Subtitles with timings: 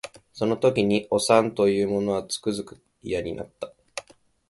[0.33, 3.71] その時におさんと言う者はつくづく嫌になった